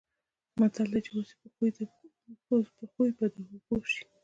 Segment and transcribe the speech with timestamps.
[0.59, 1.35] متل دی: چې اوسې
[2.77, 4.03] په خوی به د هغو شې.